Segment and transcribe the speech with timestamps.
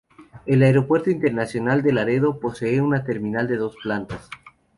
[0.47, 4.31] El Aeropuerto Internacional de Laredo posee una terminal de dos plantas.